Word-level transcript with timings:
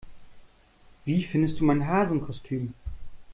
Wie 1.05 1.21
findest 1.23 1.59
du 1.59 1.63
mein 1.63 1.87
Hasenkostüm? 1.87 2.73